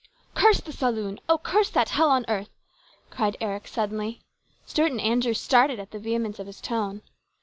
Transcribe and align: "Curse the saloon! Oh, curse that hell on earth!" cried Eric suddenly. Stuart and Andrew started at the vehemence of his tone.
"Curse 0.33 0.61
the 0.61 0.71
saloon! 0.73 1.19
Oh, 1.29 1.37
curse 1.37 1.69
that 1.69 1.89
hell 1.89 2.09
on 2.09 2.25
earth!" 2.27 2.49
cried 3.11 3.37
Eric 3.39 3.67
suddenly. 3.67 4.19
Stuart 4.65 4.91
and 4.91 4.99
Andrew 5.01 5.35
started 5.35 5.79
at 5.79 5.91
the 5.91 5.99
vehemence 5.99 6.39
of 6.39 6.47
his 6.47 6.59
tone. 6.59 7.03